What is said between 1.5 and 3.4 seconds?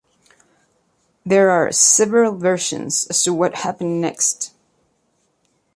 are several versions as to